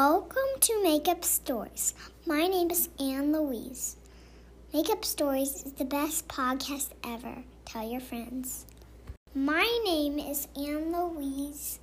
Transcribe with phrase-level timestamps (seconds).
[0.00, 1.92] Welcome to Made Up Stories.
[2.24, 3.96] My name is Anne Louise.
[4.72, 7.42] Made Up Stories is the best podcast ever.
[7.64, 8.64] Tell your friends.
[9.34, 11.80] My name is Anne Louise.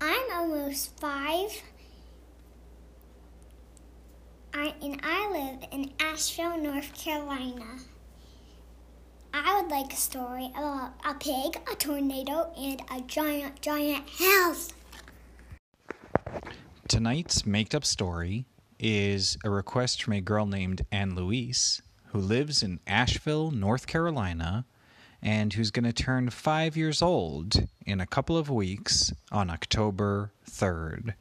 [0.00, 1.52] I'm almost five.
[4.52, 7.78] I, and I live in Asheville, North Carolina.
[9.32, 14.72] I would like a story about a pig, a tornado, and a giant, giant house.
[16.90, 18.46] Tonight's made up story
[18.80, 24.64] is a request from a girl named Anne Louise who lives in Asheville, North Carolina,
[25.22, 30.32] and who's going to turn five years old in a couple of weeks on October
[30.50, 31.14] 3rd.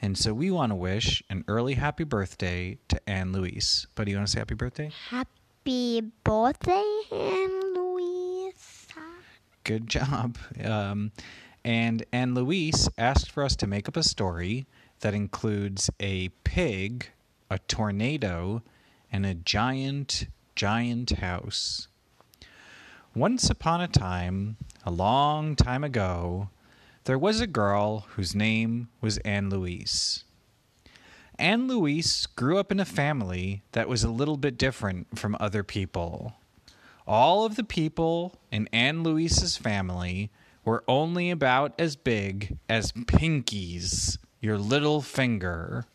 [0.00, 3.86] And so we want to wish an early happy birthday to Anne Louise.
[3.94, 4.90] Buddy, you want to say happy birthday?
[5.08, 8.88] Happy birthday, Anne Louise.
[9.62, 10.36] Good job.
[10.64, 11.12] Um,
[11.64, 14.66] and Anne Louise asked for us to make up a story
[15.02, 17.10] that includes a pig,
[17.50, 18.62] a tornado,
[19.12, 21.88] and a giant, giant house.
[23.14, 26.48] Once upon a time, a long time ago,
[27.04, 30.24] there was a girl whose name was Anne Louise.
[31.38, 35.64] Anne Louise grew up in a family that was a little bit different from other
[35.64, 36.34] people.
[37.06, 40.30] All of the people in Anne Louise's family
[40.64, 45.86] were only about as big as pinkies, your little finger.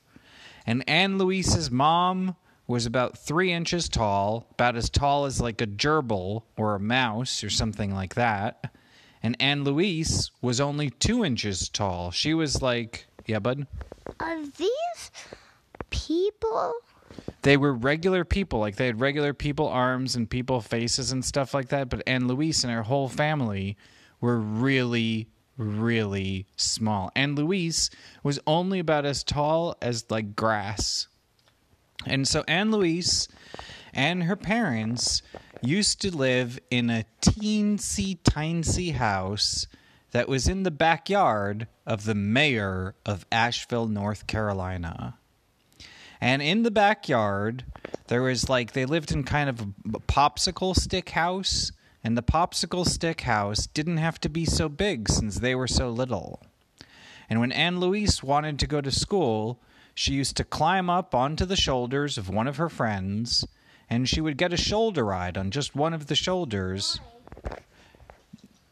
[0.66, 5.68] And Anne Louise's mom was about three inches tall, about as tall as like a
[5.68, 8.74] gerbil or a mouse or something like that.
[9.22, 12.12] And Anne Louise was only two inches tall.
[12.12, 13.68] She was like, yeah, bud?
[14.20, 15.12] Are these
[15.90, 16.74] people?
[17.42, 18.60] They were regular people.
[18.60, 21.90] Like they had regular people arms and people faces and stuff like that.
[21.90, 23.78] But Anne Louise and her whole family
[24.20, 27.12] were really, really small.
[27.16, 27.90] Anne Louise
[28.24, 31.08] was only about as tall as like grass.
[32.06, 33.28] And so Anne Louise
[33.94, 35.22] and her parents
[35.62, 39.66] used to live in a teensy tiny house
[40.12, 45.18] that was in the backyard of the mayor of Asheville, North Carolina.
[46.22, 47.66] And in the backyard,
[48.08, 51.72] there was like they lived in kind of a popsicle stick house
[52.08, 55.90] and the popsicle stick house didn't have to be so big since they were so
[55.90, 56.42] little.
[57.30, 59.60] And when Anne Louise wanted to go to school,
[59.94, 63.46] she used to climb up onto the shoulders of one of her friends,
[63.90, 67.02] and she would get a shoulder ride on just one of the shoulders.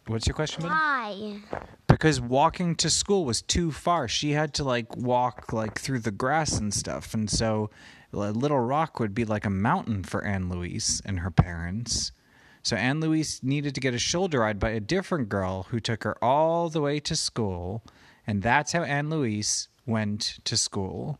[0.08, 0.74] What's your question, buddy?
[0.74, 1.40] Why?
[1.88, 4.08] Because walking to school was too far.
[4.08, 7.70] She had to like walk like through the grass and stuff, and so
[8.14, 12.14] Little Rock would be like a mountain for Anne Louise and her parents.
[12.66, 16.04] So Anne Louise needed to get a shoulder ride by a different girl who took
[16.04, 17.84] her all the way to school.
[18.26, 21.20] And that's how Anne Louise went to school.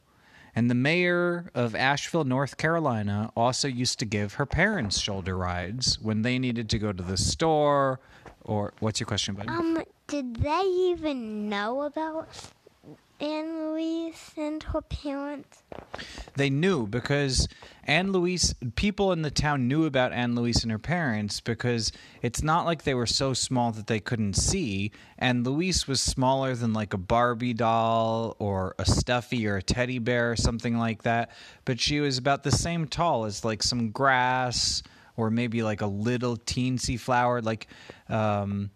[0.56, 6.00] And the mayor of Asheville, North Carolina, also used to give her parents shoulder rides
[6.02, 8.00] when they needed to go to the store
[8.42, 9.50] or what's your question, buddy?
[9.50, 12.28] Um, did they even know about
[13.20, 15.64] Anne Louise and her parents?
[16.36, 17.48] They knew because
[17.86, 22.44] Anne Louise, people in the town knew about Anne Louise and her parents because it's
[22.44, 24.92] not like they were so small that they couldn't see.
[25.18, 30.00] Anne Louise was smaller than like a Barbie doll or a stuffy or a teddy
[30.00, 31.32] bear or something like that.
[31.64, 34.84] But she was about the same tall as like some grass
[35.16, 37.42] or maybe like a little teensy flower.
[37.42, 37.68] Like,
[38.10, 38.72] um,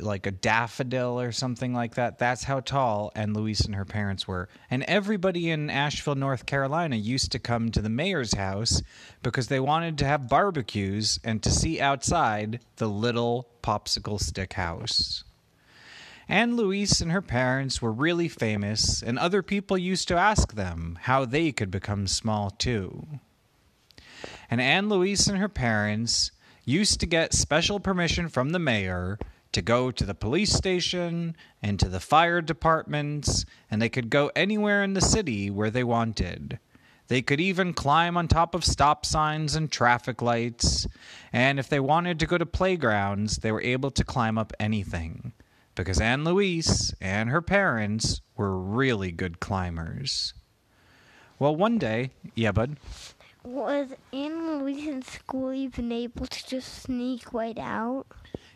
[0.00, 2.18] like a daffodil or something like that.
[2.18, 4.48] That's how tall Anne Louise and her parents were.
[4.70, 8.82] And everybody in Asheville, North Carolina used to come to the mayor's house
[9.22, 15.24] because they wanted to have barbecues and to see outside the little popsicle stick house.
[16.28, 20.98] Anne Louise and her parents were really famous, and other people used to ask them
[21.02, 23.06] how they could become small too.
[24.50, 26.30] And Anne Louise and her parents
[26.64, 29.18] used to get special permission from the mayor
[29.52, 34.30] to go to the police station and to the fire departments, and they could go
[34.34, 36.58] anywhere in the city where they wanted.
[37.08, 40.86] They could even climb on top of stop signs and traffic lights,
[41.32, 45.32] and if they wanted to go to playgrounds, they were able to climb up anything.
[45.74, 50.34] Because Anne Louise and her parents were really good climbers.
[51.38, 52.76] Well, one day, yeah, bud?
[53.44, 58.06] Was Anne Louise in school even able to just sneak right out?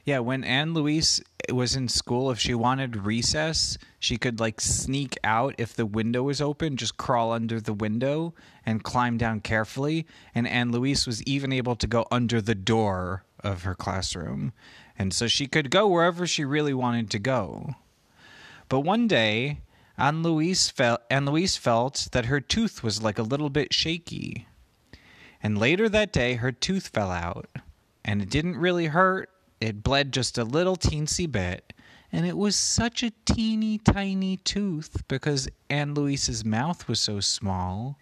[0.07, 1.21] Yeah, when Anne Louise
[1.53, 6.23] was in school, if she wanted recess, she could like sneak out if the window
[6.23, 8.33] was open, just crawl under the window
[8.65, 10.07] and climb down carefully.
[10.33, 14.53] And Anne Louise was even able to go under the door of her classroom.
[14.97, 17.75] And so she could go wherever she really wanted to go.
[18.69, 19.59] But one day,
[19.99, 24.47] Anne Louise, felt, Anne Louise felt that her tooth was like a little bit shaky.
[25.43, 27.49] And later that day, her tooth fell out.
[28.05, 29.31] And it didn't really hurt,
[29.61, 31.73] it bled just a little teensy bit.
[32.13, 37.99] And it was such a teeny tiny tooth because Anne Louise's mouth was so small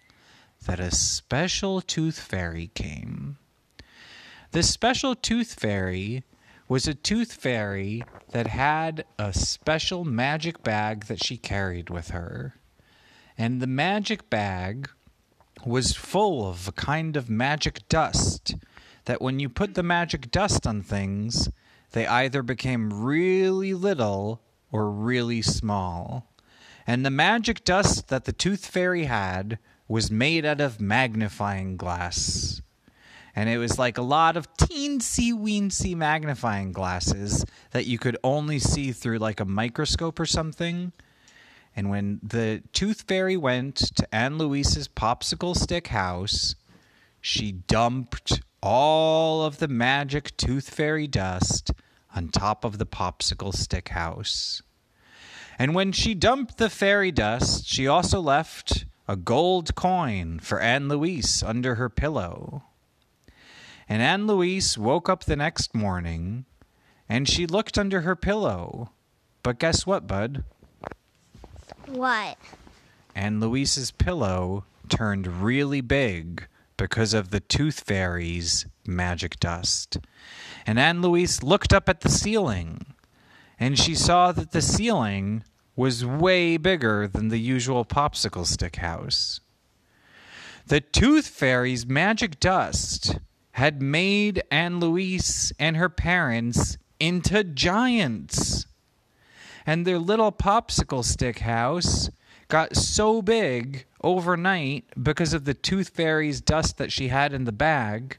[0.65, 3.37] that a special tooth fairy came.
[4.51, 6.23] The special tooth fairy
[6.67, 12.55] was a tooth fairy that had a special magic bag that she carried with her.
[13.37, 14.89] And the magic bag
[15.65, 18.55] was full of a kind of magic dust
[19.05, 21.49] that when you put the magic dust on things,
[21.91, 24.41] they either became really little
[24.71, 26.31] or really small.
[26.85, 29.57] And the magic dust that the tooth fairy had
[29.87, 32.61] was made out of magnifying glass
[33.35, 38.59] and it was like a lot of teensy weensy magnifying glasses that you could only
[38.59, 40.93] see through like a microscope or something.
[41.75, 46.55] And when the tooth fairy went to Anne Louise's popsicle stick house,
[47.19, 51.71] she dumped all of the magic tooth fairy dust
[52.15, 54.63] on top of the popsicle stick house.
[55.59, 60.89] And when she dumped the fairy dust, she also left a gold coin for Anne
[60.89, 62.63] Louise under her pillow.
[63.87, 66.45] And Anne Louise woke up the next morning
[67.07, 68.89] and she looked under her pillow.
[69.43, 70.43] But guess what, Bud?
[71.85, 72.37] What?
[73.13, 76.47] Anne Louise's pillow turned really big
[76.77, 79.97] because of the tooth fairy's magic dust.
[80.65, 82.95] And Anne Louise looked up at the ceiling
[83.59, 85.43] and she saw that the ceiling
[85.75, 89.39] was way bigger than the usual popsicle stick house.
[90.67, 93.19] The tooth fairy's magic dust
[93.51, 98.65] had made Anne Louise and her parents into giants.
[99.65, 102.09] And their little popsicle stick house
[102.55, 107.51] got so big overnight because of the tooth fairy's dust that she had in the
[107.51, 108.17] bag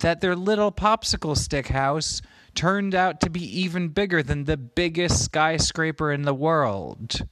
[0.00, 2.20] that their little popsicle stick house
[2.54, 7.26] turned out to be even bigger than the biggest skyscraper in the world.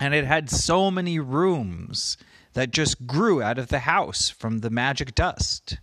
[0.00, 2.16] And it had so many rooms
[2.54, 5.78] that just grew out of the house from the magic dust.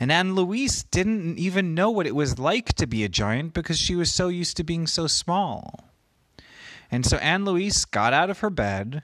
[0.00, 3.78] And Anne Louise didn't even know what it was like to be a giant because
[3.78, 5.91] she was so used to being so small.
[6.92, 9.02] And so Anne Louise got out of her bed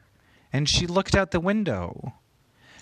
[0.53, 2.13] and she looked out the window.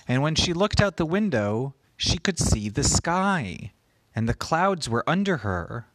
[0.09, 3.73] And when she looked out the window, she could see the sky,
[4.15, 5.87] and the clouds were under her.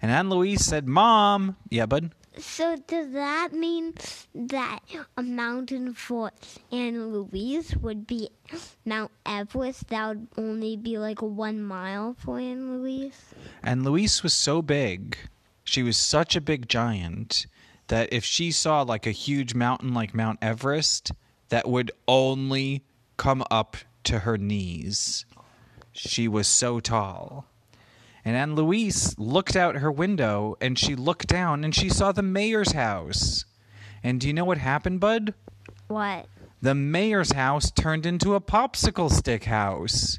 [0.00, 2.12] And Anne Louise said, Mom, yeah, bud?
[2.36, 3.94] So does that mean
[4.34, 4.80] that
[5.16, 6.32] a mountain for
[6.72, 8.30] Anne Louise would be
[8.84, 9.88] Mount Everest?
[9.88, 13.34] That would only be like one mile for Anne Louise.
[13.62, 15.16] Anne Louise was so big,
[15.62, 17.46] she was such a big giant
[17.88, 21.12] that if she saw like a huge mountain like Mount Everest,
[21.48, 22.82] that would only
[23.16, 25.24] come up to her knees.
[25.92, 27.46] She was so tall.
[28.24, 32.22] And Anne Louise looked out her window and she looked down and she saw the
[32.22, 33.44] mayor's house.
[34.02, 35.34] And do you know what happened, Bud?
[35.88, 36.26] What?
[36.62, 40.18] The mayor's house turned into a popsicle stick house.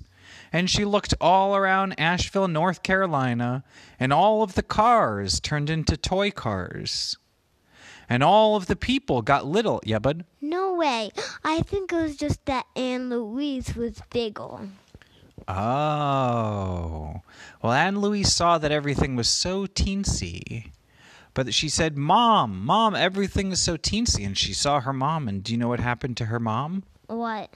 [0.53, 3.63] And she looked all around Asheville, North Carolina,
[3.99, 7.17] and all of the cars turned into toy cars.
[8.09, 9.81] And all of the people got little.
[9.83, 10.25] Yeah, bud?
[10.41, 11.11] No way.
[11.43, 14.69] I think it was just that Anne Louise was bigger.
[15.47, 17.21] Oh.
[17.61, 20.71] Well, Anne Louise saw that everything was so teensy.
[21.33, 24.25] But she said, Mom, Mom, everything is so teensy.
[24.25, 25.27] And she saw her mom.
[25.27, 26.83] And do you know what happened to her mom?
[27.07, 27.49] What?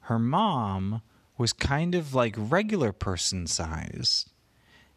[0.00, 1.02] Her mom
[1.36, 4.26] was kind of like regular person size.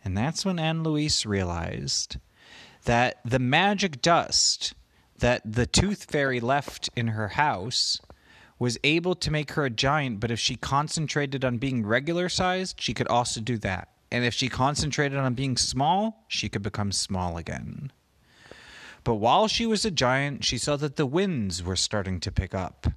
[0.03, 2.17] And that's when Anne Louise realized
[2.85, 4.73] that the magic dust
[5.19, 8.01] that the tooth fairy left in her house
[8.57, 12.79] was able to make her a giant, but if she concentrated on being regular sized,
[12.79, 13.89] she could also do that.
[14.11, 17.91] And if she concentrated on being small, she could become small again.
[19.03, 22.55] But while she was a giant, she saw that the winds were starting to pick
[22.55, 22.87] up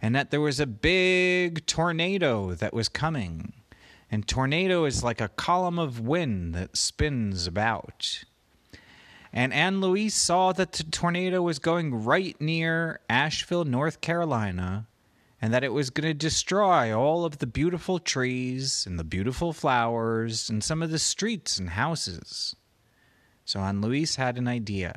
[0.00, 3.52] and that there was a big tornado that was coming.
[4.10, 8.24] And tornado is like a column of wind that spins about.
[9.32, 14.86] And Anne Louise saw that the tornado was going right near Asheville, North Carolina,
[15.40, 19.52] and that it was going to destroy all of the beautiful trees and the beautiful
[19.52, 22.54] flowers and some of the streets and houses.
[23.44, 24.94] So Anne Louise had an idea.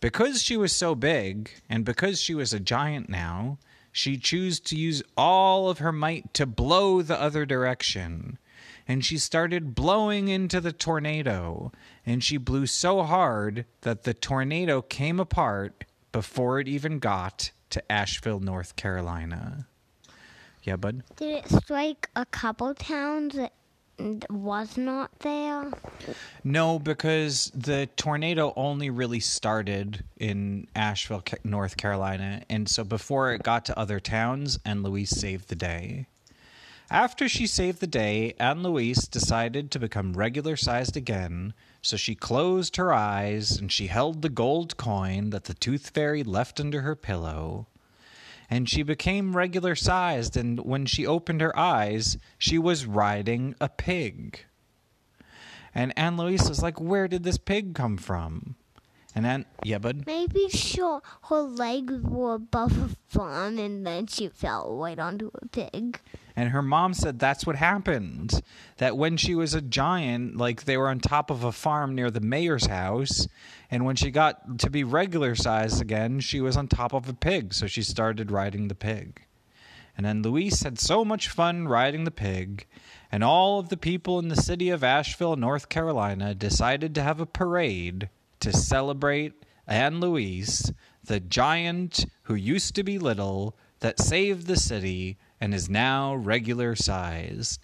[0.00, 3.58] Because she was so big, and because she was a giant now,
[3.92, 8.38] she chose to use all of her might to blow the other direction.
[8.88, 11.72] And she started blowing into the tornado,
[12.04, 17.92] and she blew so hard that the tornado came apart before it even got to
[17.92, 19.66] Asheville, North Carolina.
[20.62, 21.02] Yeah, bud?
[21.16, 23.52] Did it strike a couple towns that
[24.30, 25.70] was not there?
[26.44, 32.42] No, because the tornado only really started in Asheville, North Carolina.
[32.48, 36.06] And so before it got to other towns, and Louise saved the day.
[36.90, 41.52] After she saved the day, Anne Louise decided to become regular sized again,
[41.82, 46.22] so she closed her eyes and she held the gold coin that the tooth fairy
[46.22, 47.66] left under her pillow.
[48.48, 53.68] And she became regular sized, and when she opened her eyes, she was riding a
[53.68, 54.44] pig.
[55.74, 58.54] And Anne Louise was like, Where did this pig come from?
[59.12, 60.04] And then, yeah, bud.
[60.06, 65.46] Maybe she, her legs were above a farm and then she fell right onto a
[65.48, 66.00] pig.
[66.36, 68.42] And her mom said that's what happened.
[68.76, 72.10] That when she was a giant, like they were on top of a farm near
[72.10, 73.26] the mayor's house.
[73.70, 77.14] And when she got to be regular size again, she was on top of a
[77.14, 77.54] pig.
[77.54, 79.22] So she started riding the pig.
[79.96, 82.66] And then Louise had so much fun riding the pig.
[83.10, 87.18] And all of the people in the city of Asheville, North Carolina, decided to have
[87.18, 89.32] a parade to celebrate
[89.66, 90.70] Anne Louise,
[91.02, 96.74] the giant who used to be little, that saved the city and is now regular
[96.74, 97.58] size.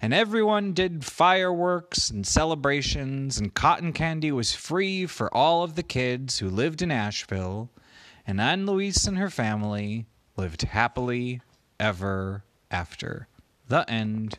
[0.00, 5.82] And everyone did fireworks and celebrations, and cotton candy was free for all of the
[5.82, 7.70] kids who lived in Asheville.
[8.26, 10.06] And Anne Louise and her family
[10.36, 11.40] lived happily
[11.80, 13.28] ever after.
[13.68, 14.38] The end.